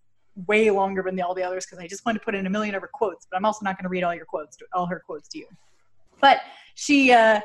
[0.47, 2.49] way longer than the, all the others because I just wanted to put in a
[2.49, 4.65] million of her quotes, but I'm also not going to read all your quotes, to,
[4.73, 5.47] all her quotes to you.
[6.21, 6.39] But
[6.75, 7.41] she, uh,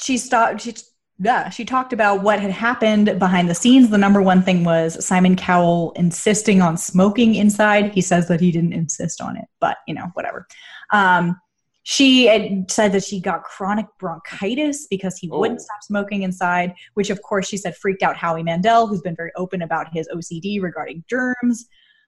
[0.00, 0.62] she stopped.
[0.62, 0.74] She,
[1.22, 3.90] yeah, she talked about what had happened behind the scenes.
[3.90, 7.92] The number one thing was Simon Cowell insisting on smoking inside.
[7.92, 10.46] He says that he didn't insist on it, but you know, whatever.
[10.92, 11.38] Um,
[11.82, 15.64] she had said that she got chronic bronchitis because he wouldn't Oh.
[15.64, 19.32] stop smoking inside, which of course she said freaked out Howie Mandel, who's been very
[19.36, 21.66] open about his OCD regarding germs.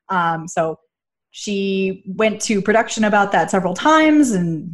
[0.08, 0.78] Um, so
[1.32, 4.70] she went to production about that several times and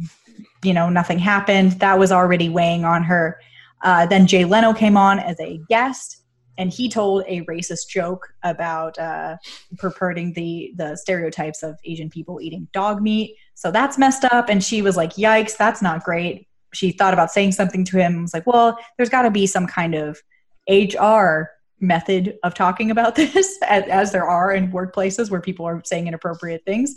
[0.63, 3.39] you know nothing happened that was already weighing on her
[3.83, 6.19] uh, then jay leno came on as a guest
[6.59, 9.37] and he told a racist joke about uh,
[9.77, 13.37] perverting the the stereotypes of Asian people eating dog meat.
[13.55, 14.49] So that's messed up.
[14.49, 18.21] And she was like, "Yikes, that's not great." She thought about saying something to him.
[18.21, 20.21] Was like, "Well, there's got to be some kind of
[20.69, 25.81] HR method of talking about this, as, as there are in workplaces where people are
[25.85, 26.93] saying inappropriate things."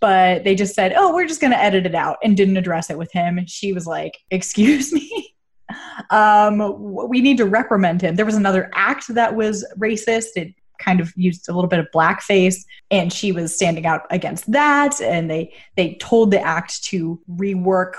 [0.00, 2.90] But they just said, "Oh, we're just going to edit it out," and didn't address
[2.90, 3.38] it with him.
[3.46, 5.35] She was like, "Excuse me."
[6.10, 8.16] Um, we need to reprimand him.
[8.16, 10.36] There was another act that was racist.
[10.36, 14.50] It kind of used a little bit of blackface, and she was standing out against
[14.52, 15.00] that.
[15.00, 17.94] And they they told the act to rework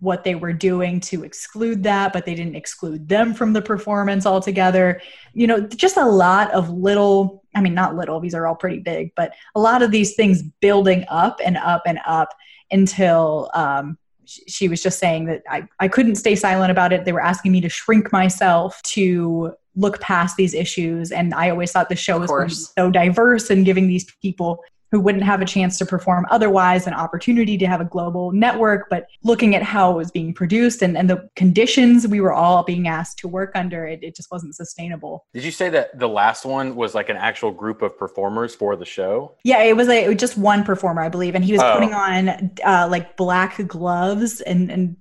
[0.00, 4.26] what they were doing to exclude that, but they didn't exclude them from the performance
[4.26, 5.00] altogether.
[5.32, 7.44] You know, just a lot of little.
[7.54, 8.18] I mean, not little.
[8.18, 11.82] These are all pretty big, but a lot of these things building up and up
[11.86, 12.30] and up
[12.70, 17.04] until um, she was just saying that I, I couldn't stay silent about it.
[17.04, 21.10] They were asking me to shrink myself to look past these issues.
[21.10, 25.24] And I always thought the show was so diverse and giving these people who wouldn't
[25.24, 29.56] have a chance to perform otherwise an opportunity to have a global network but looking
[29.56, 33.18] at how it was being produced and, and the conditions we were all being asked
[33.18, 35.26] to work under it, it just wasn't sustainable.
[35.32, 38.76] Did you say that the last one was like an actual group of performers for
[38.76, 39.34] the show?
[39.42, 41.72] Yeah it was a it was just one performer i believe and he was oh.
[41.72, 44.96] putting on uh, like black gloves and and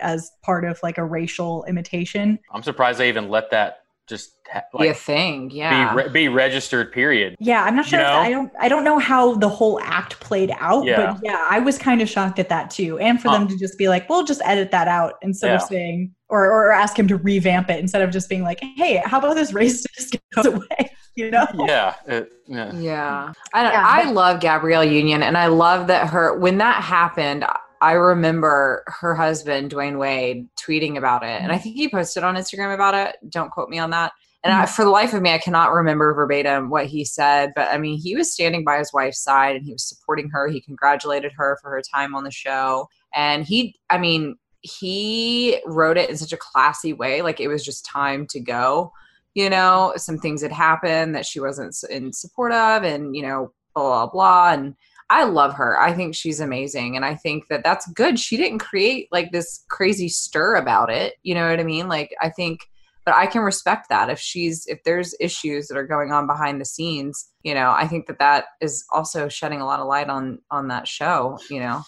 [0.00, 2.38] as part of like a racial imitation.
[2.52, 5.92] I'm surprised they even let that just like, be a thing yeah.
[5.92, 7.34] be, re- be registered period.
[7.38, 8.12] Yeah i'm not sure you know?
[8.12, 11.12] i don't i don't know how the whole act played out yeah.
[11.12, 11.46] but yeah.
[11.50, 13.48] i was kind of shocked at that too and for them uh.
[13.48, 15.56] to just be like we'll just edit that out instead yeah.
[15.56, 19.02] of saying or, or ask him to revamp it instead of just being like hey
[19.04, 20.66] how about this race just goes away?
[21.18, 21.46] You know?
[21.66, 22.74] Yeah it, yeah.
[22.74, 23.26] Yeah.
[23.28, 23.32] Hmm.
[23.54, 27.42] I, yeah, I love gabrielle union and i love that her when that happened
[27.80, 31.40] I remember her husband, Dwyane Wade, tweeting about it.
[31.42, 31.62] And I mm.
[31.62, 33.16] think he posted on Instagram about it.
[33.28, 34.12] Don't quote me on that.
[34.44, 34.68] And I, mm.
[34.68, 37.52] for the life of me, I cannot remember verbatim what he said.
[37.54, 40.48] But I mean, he was standing by his wife's side and he was supporting her.
[40.48, 42.88] He congratulated her for her time on the show.
[43.14, 47.22] And he, I mean, he wrote it in such a classy way.
[47.22, 48.92] Like it was just time to go.
[49.34, 53.52] You know, some things had happened that she wasn't in support of, and, you know,
[53.74, 54.52] blah, blah, blah.
[54.52, 54.74] And,
[55.08, 55.78] I love her.
[55.80, 56.96] I think she's amazing.
[56.96, 58.18] And I think that that's good.
[58.18, 61.14] She didn't create like this crazy stir about it.
[61.22, 61.88] You know what I mean?
[61.88, 62.60] Like, I think,
[63.04, 66.60] but I can respect that if she's, if there's issues that are going on behind
[66.60, 70.08] the scenes, you know, I think that that is also shedding a lot of light
[70.08, 71.82] on, on that show, you know?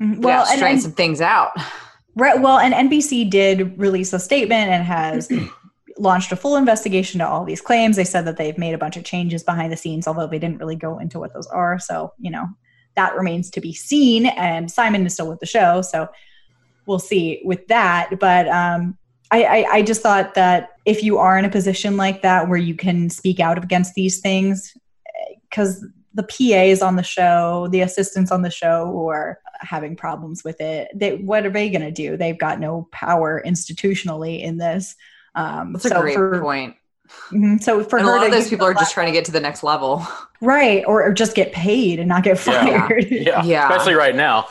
[0.00, 0.20] Mm-hmm.
[0.20, 1.50] Well, yeah, and, some things out.
[2.14, 2.40] Right.
[2.40, 5.28] Well, and NBC did release a statement and has
[6.02, 7.96] launched a full investigation to all these claims.
[7.96, 10.58] They said that they've made a bunch of changes behind the scenes, although they didn't
[10.58, 11.78] really go into what those are.
[11.78, 12.48] So, you know,
[12.96, 14.26] that remains to be seen.
[14.26, 15.80] And Simon is still with the show.
[15.80, 16.08] So
[16.86, 18.18] we'll see with that.
[18.18, 18.98] But um,
[19.30, 22.58] I, I, I just thought that if you are in a position like that where
[22.58, 24.76] you can speak out against these things,
[25.48, 30.42] because the PAs on the show, the assistants on the show who are having problems
[30.44, 32.16] with it, they, what are they going to do?
[32.16, 34.96] They've got no power institutionally in this.
[35.34, 36.76] Um, That's so a great for, point.
[37.30, 39.24] Mm-hmm, so for and her, a lot of those people are just trying to get
[39.26, 40.06] to the next level,
[40.40, 40.84] right?
[40.86, 43.10] Or, or just get paid and not get fired.
[43.10, 43.44] Yeah, yeah.
[43.44, 43.68] yeah.
[43.68, 44.42] especially right now.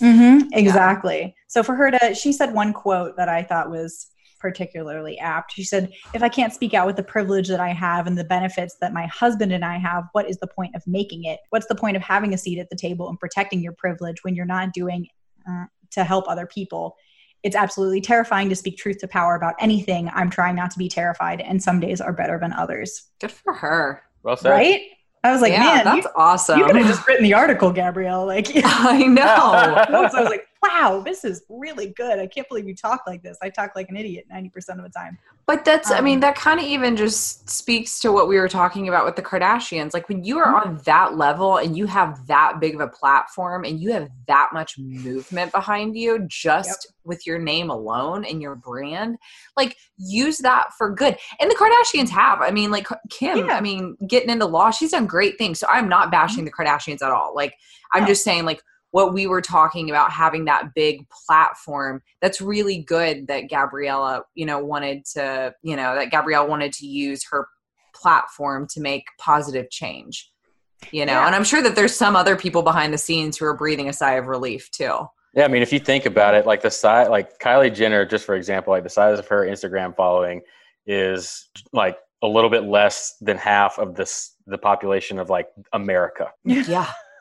[0.00, 1.20] Mm-hmm, exactly.
[1.20, 1.30] Yeah.
[1.48, 4.08] So for her to, she said one quote that I thought was
[4.44, 5.52] particularly apt.
[5.52, 8.24] She said, If I can't speak out with the privilege that I have and the
[8.24, 11.40] benefits that my husband and I have, what is the point of making it?
[11.48, 14.34] What's the point of having a seat at the table and protecting your privilege when
[14.34, 15.08] you're not doing
[15.48, 16.94] uh, to help other people?
[17.44, 20.10] It's absolutely terrifying to speak truth to power about anything.
[20.14, 23.10] I'm trying not to be terrified, and some days are better than others.
[23.20, 24.02] Good for her.
[24.22, 24.50] Well said.
[24.50, 24.80] Right?
[25.22, 26.58] I was like, yeah, man, that's you, awesome.
[26.58, 28.26] You could have just written the article, Gabrielle.
[28.26, 29.24] Like, I know.
[30.10, 32.18] so I was like, wow, this is really good.
[32.18, 33.36] I can't believe you talk like this.
[33.42, 35.18] I talk like an idiot 90% of the time.
[35.46, 38.38] But that's, um, I mean, um, that kind of even just speaks to what we
[38.38, 39.92] were talking about with the Kardashians.
[39.92, 40.68] Like when you are mm-hmm.
[40.68, 44.50] on that level and you have that big of a platform and you have that
[44.52, 46.94] much movement behind you just yep.
[47.04, 49.18] with your name alone and your brand,
[49.56, 51.16] like use that for good.
[51.40, 52.40] And the Kardashians have.
[52.40, 53.56] I mean, like Kim, yeah.
[53.56, 55.58] I mean, getting into law, she's done great things.
[55.58, 56.64] So I'm not bashing mm-hmm.
[56.64, 57.34] the Kardashians at all.
[57.34, 57.54] Like,
[57.92, 58.60] I'm just saying, like,
[58.94, 64.46] what we were talking about having that big platform that's really good that gabriella you
[64.46, 67.48] know wanted to you know that gabrielle wanted to use her
[67.92, 70.30] platform to make positive change
[70.92, 71.14] you know?
[71.14, 71.26] Yeah.
[71.26, 73.92] and i'm sure that there's some other people behind the scenes who are breathing a
[73.92, 74.96] sigh of relief too.
[75.34, 78.24] Yeah i mean if you think about it like the size like kylie jenner just
[78.24, 80.40] for example like the size of her instagram following
[80.86, 86.30] is like a little bit less than half of this the population of like america.
[86.44, 86.92] Yeah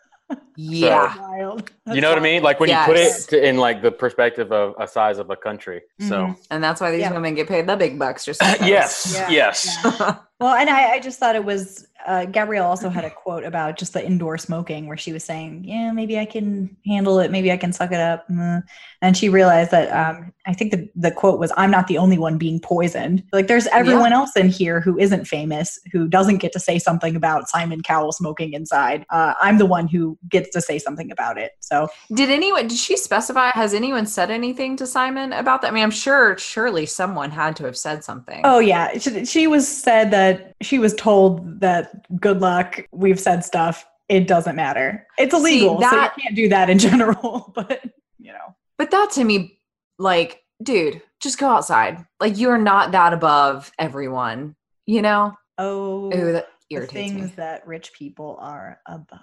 [0.55, 1.17] Yeah.
[1.19, 1.71] Wild.
[1.91, 2.43] you know what I mean?
[2.43, 5.35] Like when you put it to, in like the perspective of a size of a
[5.35, 5.81] country.
[5.99, 6.37] So Mhm.
[6.51, 7.11] And that's why these Yeah.
[7.13, 8.61] women get paid the big bucks just because.
[8.67, 9.29] yes, Yeah.
[9.29, 9.77] yes.
[9.83, 10.15] Yeah.
[10.39, 13.77] Well, and I, I just thought it was uh, Gabrielle also had a quote about
[13.77, 17.31] just the indoor smoking where she was saying, "Yeah, maybe I can handle it.
[17.31, 18.63] Maybe I can suck it up." Mm.
[19.01, 22.17] And she realized that um, I think the the quote was, "I'm not the only
[22.17, 23.23] one being poisoned.
[23.31, 27.15] Like there's everyone else in here who isn't famous, who doesn't get to say something
[27.15, 29.05] about Simon Cowell smoking inside.
[29.09, 32.67] Uh, I'm the one who gets to say something about it." So Did anyone?
[32.67, 33.49] Did she specify?
[33.51, 35.69] Has anyone said anything to Simon about that?
[35.69, 38.41] I mean, I'm sure, surely someone had to have said something.
[38.43, 42.79] Oh yeah, she, she was said that she was told that good luck.
[42.91, 43.85] We've said stuff.
[44.09, 45.07] It doesn't matter.
[45.17, 47.51] It's illegal, that- so you can't do that in general.
[47.55, 47.83] But
[48.19, 49.59] you know, But that to me,
[49.97, 52.05] like, dude, just go outside.
[52.19, 54.55] Like, you're not that above everyone.
[54.85, 55.33] You know?
[55.57, 57.33] oh, Ooh, that the irritates things me.
[57.37, 59.19] that rich people are above.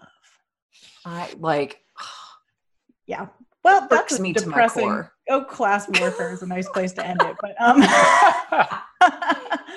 [1.04, 1.80] I like.
[3.06, 3.26] Yeah.
[3.64, 4.84] Well, that's me to my depressing.
[4.84, 5.12] core.
[5.28, 7.36] Oh, class warfare is a nice place to end it.
[7.40, 7.82] But um,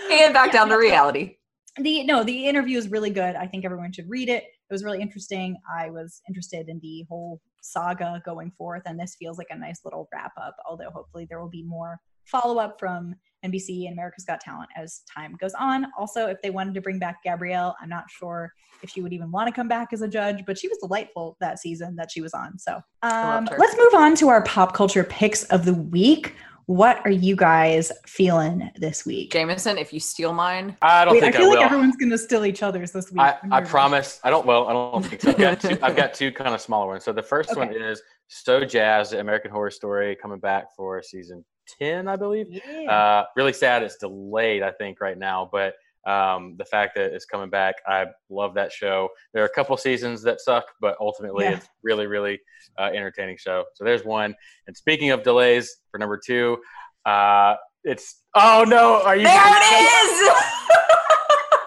[0.12, 1.38] And back down to reality.
[1.79, 3.36] The no the interview is really good.
[3.36, 4.43] I think everyone should read it.
[4.43, 5.57] It was really interesting.
[5.71, 9.79] I was interested in the whole saga going forth and this feels like a nice
[9.86, 14.25] little wrap up although hopefully there will be more follow up from nbc and america's
[14.25, 15.88] got talent as time goes on.
[15.97, 19.31] Also if they wanted to bring back gabrielle i'm not sure if she would even
[19.31, 22.21] want to come back as a judge but she was delightful that season that she
[22.21, 26.36] was on so um, let's move on to our pop culture picks of the week
[26.65, 31.21] what are you guys feeling this week Jameson, if you steal mine, I don't Wait,
[31.21, 31.58] think I I, feel will.
[31.58, 33.21] like everyone's gonna steal each other's this week.
[33.21, 33.71] I, I'm I nervous.
[33.71, 34.19] promise.
[34.23, 34.45] I don't.
[34.45, 35.30] Well, I don't think so.
[35.32, 37.04] I've got two, I've got two kind of smaller ones.
[37.04, 41.43] So the first one is So Jazz, American Horror Story, coming back for season
[41.80, 42.47] ten, I believe.
[42.49, 42.91] Yeah.
[42.91, 45.49] Uh, really sad it's delayed, I think, right now.
[45.52, 45.73] But
[46.06, 49.10] um, the fact that it's coming back, I love that show.
[49.34, 51.52] There are a couple seasons that suck, but ultimately Yeah.
[51.58, 52.39] it's really, really
[52.78, 53.63] uh, entertaining show.
[53.76, 54.36] So there's one.
[54.68, 56.58] And speaking of delays, for number two,
[57.06, 59.24] uh, it's oh no, are you?
[59.24, 60.30] there it is.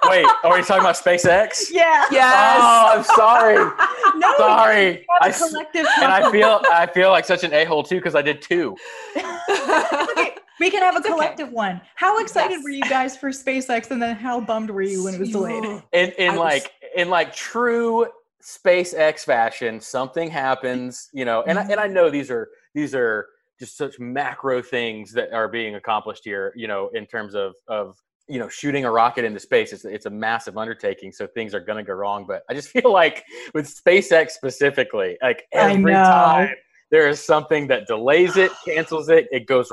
[0.09, 1.65] Wait, are you talking about SpaceX?
[1.73, 2.07] yeah.
[2.13, 2.59] yes.
[2.61, 3.71] Oh, I'm sorry.
[4.17, 5.05] No, Sorry.
[5.09, 7.83] got a I s- collective and I feel I feel like such an a hole
[7.83, 8.75] too because I did two.
[9.15, 11.15] Okay, we can have a It's okay.
[11.15, 11.81] collective one.
[11.95, 12.65] How excited Yes.
[12.65, 15.65] were you guys for SpaceX, and then how bummed were you when it was delayed?
[15.93, 18.07] In in was- like in like true
[18.43, 23.27] SpaceX fashion, something happens, you know, and I, and I know these are these are
[23.59, 27.97] just such macro things that are being accomplished here, you know, in terms of of
[28.29, 29.73] you know shooting a rocket into space.
[29.73, 32.25] It's it's a massive undertaking, so things are going to go wrong.
[32.27, 36.51] But I just feel like with SpaceX specifically, like every time
[36.91, 39.73] there is something that delays it, cancels it, it goes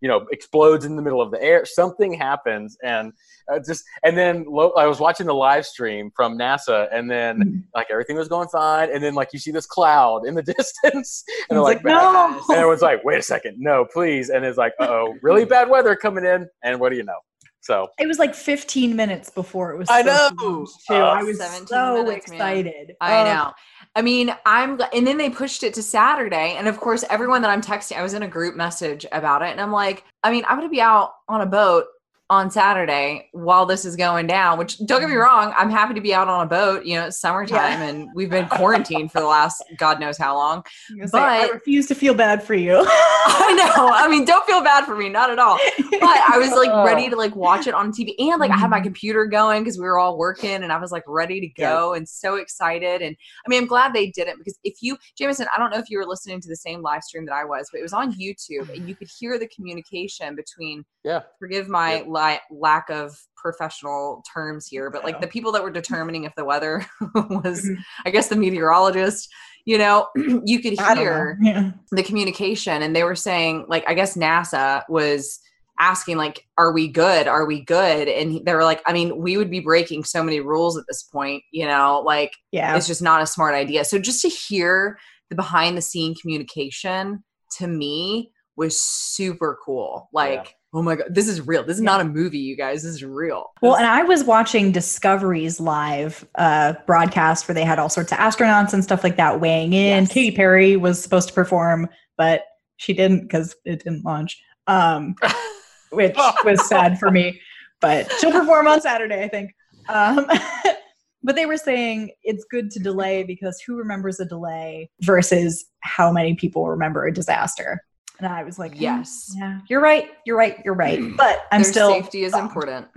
[0.00, 3.12] you know explodes in the middle of the air something happens and
[3.52, 7.38] uh, just and then lo- i was watching the live stream from nasa and then
[7.38, 7.62] Mhm.
[7.74, 11.24] like everything was going fine and then like you see this cloud in the distance
[11.50, 12.40] and they're I was like, like, no.
[12.48, 15.96] and everyone's like wait a second no please and it's like oh really bad weather
[15.96, 17.18] coming in and what do you know
[17.60, 19.88] so It was like 15 minutes before it was.
[19.90, 20.66] I supposed to know.
[20.88, 20.94] Too.
[20.94, 22.36] Uh, I was 17 so minutes, man.
[22.38, 22.92] excited.
[23.00, 23.52] I Uh, know.
[23.98, 26.54] I mean, I'm, and then they pushed it to Saturday.
[26.56, 29.50] And of course, everyone that I'm texting, I was in a group message about it.
[29.50, 31.86] And I'm like, I mean, I'm going to be out on a boat
[32.30, 36.00] on Saturday while this is going down, which don't get me wrong, I'm happy to
[36.00, 36.84] be out on a boat.
[36.84, 40.62] You know, it's summertime and we've been quarantined for the last God knows how long.
[41.02, 42.84] I say, I refuse to feel bad for you.
[42.86, 43.90] I know.
[43.94, 45.58] I mean, don't feel bad for me, not at all.
[45.78, 48.68] But I was like ready to like watch it on TV, and like I had
[48.70, 48.84] my Mhm.
[48.84, 52.06] computer going because we were all working, and I was like ready to go and
[52.08, 53.00] so excited.
[53.02, 55.78] And I mean, I'm glad they did it because if you, Jameson, I don't know
[55.78, 57.92] if you were listening to the same live stream that I was, but it was
[57.94, 60.84] on YouTube, and you could hear the communication between.
[61.04, 62.06] yeah Forgive my Yep.
[62.18, 65.20] Li- lack of professional terms here, but like Yeah.
[65.22, 67.76] the people that were determining if the weather was, Mhm.
[68.06, 69.28] I guess, the meteorologist.
[69.64, 70.08] You know,
[70.44, 71.02] you could I don't know.
[71.02, 71.70] hear Yeah.
[71.92, 75.40] the communication and they were saying like i guess nasa was
[75.78, 79.36] asking like are we good are we good and they were like i mean we
[79.36, 82.76] would be breaking so many rules at this point you know like Yeah.
[82.76, 84.98] it's just not a smart idea so just to hear
[85.30, 87.22] the behind the scene communication
[87.58, 91.92] to me was super cool like oh my god this is real this is Yeah.
[91.92, 96.26] not a movie you guys this is real Well, and I was watching Discovery's live
[96.34, 100.02] uh, broadcast where they had all sorts of astronauts and stuff like that weighing in.
[100.04, 100.12] Yes.
[100.12, 102.42] Katy Perry was supposed to perform, but
[102.76, 105.14] she didn't because it didn't launch, um,
[105.92, 107.40] which was sad for me.
[107.80, 109.52] But she'll perform on Saturday, I think.
[109.88, 110.26] Um,
[111.22, 116.12] but they were saying it's good to delay because who remembers a delay versus how
[116.12, 117.82] many people remember a disaster?
[118.18, 121.00] And I was like, mm, yes yeah, you're right, you're right, you're right.
[121.16, 122.88] But I'm Their still safety is important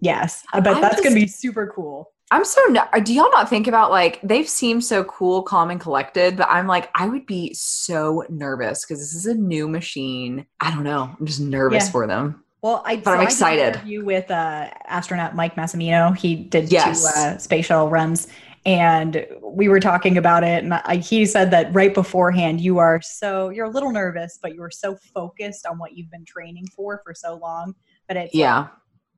[0.00, 2.10] Yes, I bet I'm that's going to be super cool.
[2.30, 2.60] I'm so.
[3.02, 6.66] Do y'all not think about like they've seemed so cool, calm, and collected, but I'm
[6.66, 10.46] like I would be so nervous because this is a new machine.
[10.60, 11.14] I don't know.
[11.18, 11.90] I'm just nervous Yeah.
[11.92, 12.42] for them.
[12.62, 13.66] Well, I But I'm I did an excited.
[13.76, 16.16] interview with uh, astronaut Mike Massimino.
[16.16, 17.02] He did Yes.
[17.02, 18.26] two uh, space shuttle runs,
[18.66, 20.64] and we were talking about it.
[20.64, 24.54] And I, he said that right beforehand, you are so you're a little nervous, but
[24.54, 27.74] you are so focused on what you've been training for for so long.
[28.08, 28.68] But it's like, Yeah,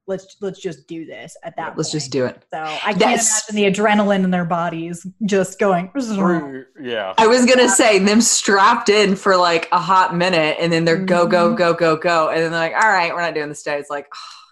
[0.07, 1.77] let's let's just do this at that.
[1.77, 2.01] let's point.
[2.03, 2.45] just do it.
[2.53, 5.91] So I can't That's- imagine the adrenaline in their bodies just going.
[6.81, 7.15] Yeah.
[7.19, 10.97] I was gonna say them strapped in for like a hot minute, and then they're
[10.99, 11.57] go go Mhm.
[11.57, 13.91] go go go, and then they're like, "All right, we're not doing this today." It's
[13.91, 14.07] like,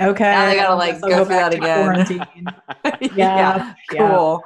[0.00, 2.46] Okay, Now they gotta, like, I'll go through that again.
[3.16, 4.08] yeah, yeah.
[4.08, 4.42] cool.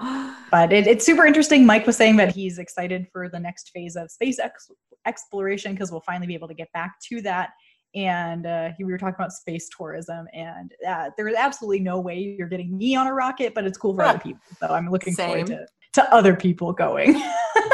[0.51, 1.65] but it, it's super interesting.
[1.65, 4.71] Mike was saying that he's excited for the next phase of space ex-
[5.07, 7.51] exploration because we'll finally be able to get back to that.
[7.95, 12.49] And uh, we were talking about space tourism, and uh, there's absolutely no way you're
[12.49, 14.41] getting me on a rocket, but it's cool for other people.
[14.59, 17.23] So I'm looking forward to, to other people going.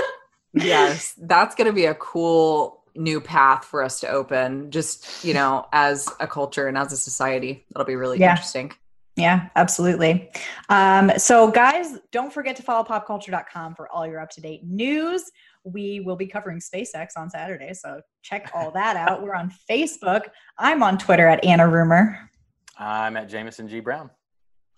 [0.52, 5.34] yes, that's going to be a cool new path for us to open, just, you
[5.34, 7.64] know, as a culture and as a society.
[7.70, 8.30] That'll be really Yeah.
[8.32, 8.72] interesting.
[9.16, 10.30] Yeah, absolutely.
[10.68, 15.30] Um, so, guys, don't forget to follow popculture.com for all your up to date news.
[15.64, 19.22] We will be covering SpaceX on Saturday, so check all that out.
[19.22, 20.22] We're on Facebook.
[20.56, 22.30] I'm on Twitter at Anna Rumer.
[22.78, 23.80] I'm at Jameson G.
[23.80, 24.10] Brown.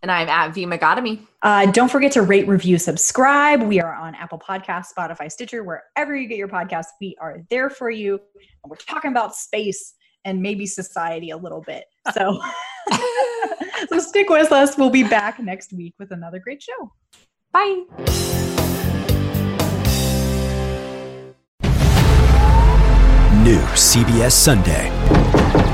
[0.03, 1.21] And I'm at V Megotomy.
[1.43, 3.63] Uh, don't forget to rate, review, subscribe.
[3.63, 6.89] We are on Apple Podcasts, Spotify, Stitcher, wherever you get your podcasts.
[7.01, 8.15] We are there for you.
[8.65, 9.95] And we're talking about space
[10.25, 11.85] and maybe society a little bit.
[12.15, 12.43] So,
[13.89, 14.77] so stick with us.
[14.77, 16.93] We'll be back next week with another great show.
[17.53, 17.85] Bye.
[23.45, 25.42] New CBS Sunday.